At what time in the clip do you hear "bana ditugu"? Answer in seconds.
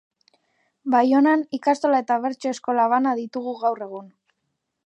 2.97-3.57